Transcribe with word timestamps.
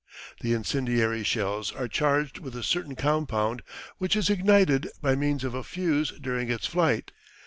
The 0.39 0.55
incendiary 0.55 1.23
shells 1.23 1.71
are 1.71 1.87
charged 1.87 2.39
with 2.39 2.55
a 2.55 2.63
certain 2.63 2.95
compound 2.95 3.61
which 3.99 4.15
is 4.15 4.31
ignited 4.31 4.89
by 4.99 5.13
means 5.15 5.43
of 5.43 5.53
a 5.53 5.63
fuse 5.63 6.09
during 6.19 6.49
its 6.49 6.65
flight. 6.65 7.11